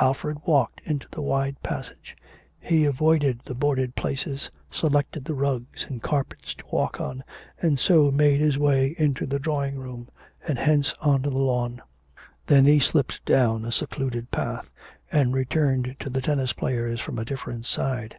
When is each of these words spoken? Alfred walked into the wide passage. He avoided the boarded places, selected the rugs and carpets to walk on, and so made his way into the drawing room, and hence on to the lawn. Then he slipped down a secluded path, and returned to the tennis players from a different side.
Alfred 0.00 0.38
walked 0.46 0.80
into 0.86 1.06
the 1.10 1.20
wide 1.20 1.62
passage. 1.62 2.16
He 2.58 2.86
avoided 2.86 3.42
the 3.44 3.54
boarded 3.54 3.94
places, 3.96 4.50
selected 4.70 5.26
the 5.26 5.34
rugs 5.34 5.84
and 5.84 6.02
carpets 6.02 6.54
to 6.54 6.64
walk 6.70 7.02
on, 7.02 7.22
and 7.60 7.78
so 7.78 8.10
made 8.10 8.40
his 8.40 8.56
way 8.56 8.94
into 8.98 9.26
the 9.26 9.38
drawing 9.38 9.76
room, 9.78 10.08
and 10.46 10.58
hence 10.58 10.94
on 11.02 11.20
to 11.20 11.28
the 11.28 11.36
lawn. 11.36 11.82
Then 12.46 12.64
he 12.64 12.80
slipped 12.80 13.22
down 13.26 13.66
a 13.66 13.70
secluded 13.70 14.30
path, 14.30 14.70
and 15.12 15.34
returned 15.34 15.96
to 16.00 16.08
the 16.08 16.22
tennis 16.22 16.54
players 16.54 16.98
from 16.98 17.18
a 17.18 17.24
different 17.26 17.66
side. 17.66 18.16